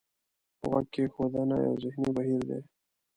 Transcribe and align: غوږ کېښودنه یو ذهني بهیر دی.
غوږ 0.69 0.85
کېښودنه 0.93 1.55
یو 1.65 1.73
ذهني 1.83 2.09
بهیر 2.15 2.41
دی. 2.49 2.59